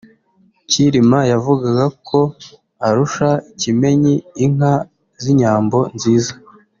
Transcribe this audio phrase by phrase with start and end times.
[0.69, 2.19] Cyilima yavugaga ko
[2.87, 3.29] arusha
[3.61, 4.13] Kimenyi
[4.45, 4.73] inka
[5.23, 6.33] z’inyambo nziza